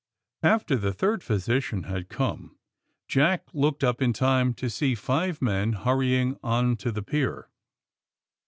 After 0.41 0.75
the 0.77 0.93
third 0.93 1.21
physician 1.21 1.83
had 1.83 2.09
come 2.09 2.57
Jack 3.07 3.53
looked 3.53 3.83
up 3.83 4.01
in 4.01 4.13
time 4.13 4.55
to 4.55 4.67
see 4.67 4.95
five 4.95 5.43
men 5.43 5.73
hurrying 5.73 6.39
on 6.41 6.75
to 6.77 6.91
the 6.91 7.03
pier. 7.03 7.49